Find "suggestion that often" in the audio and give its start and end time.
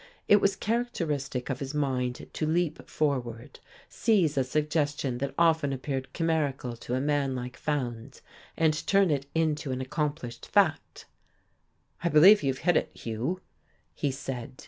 4.43-5.71